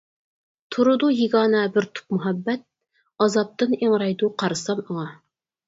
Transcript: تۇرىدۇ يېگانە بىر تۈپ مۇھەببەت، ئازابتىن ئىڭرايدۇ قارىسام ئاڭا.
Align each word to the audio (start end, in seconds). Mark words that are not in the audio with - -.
تۇرىدۇ 0.75 1.09
يېگانە 1.19 1.61
بىر 1.75 1.87
تۈپ 1.99 2.17
مۇھەببەت، 2.17 2.65
ئازابتىن 3.27 3.79
ئىڭرايدۇ 3.81 4.33
قارىسام 4.43 4.85
ئاڭا. 4.89 5.09